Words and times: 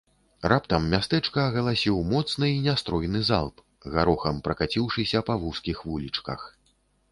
Раптам 0.51 0.85
мястэчка 0.93 1.43
агаласіў 1.49 1.99
моцны 2.13 2.49
і 2.55 2.57
нястройны 2.69 3.21
залп, 3.29 3.55
гарохам 3.99 4.43
пракаціўшыся 4.49 5.25
па 5.31 5.39
вузкіх 5.47 5.87
вулічках. 5.93 6.51